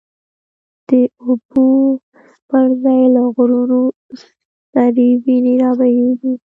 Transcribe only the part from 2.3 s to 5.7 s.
پر ځای له غرونو، سری وینی